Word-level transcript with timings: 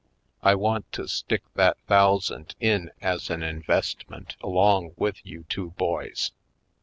I 0.41 0.55
want 0.55 0.91
to 0.93 1.07
stick 1.07 1.43
that 1.53 1.77
thousand 1.85 2.55
in 2.59 2.89
as 3.01 3.29
an 3.29 3.43
investment 3.43 4.35
along 4.41 4.93
with 4.97 5.23
you 5.23 5.43
t%vo 5.47 5.69
boys. 5.77 6.31